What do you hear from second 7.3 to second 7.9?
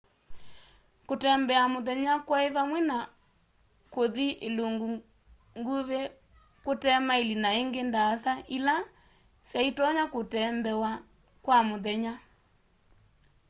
na ĩngĩ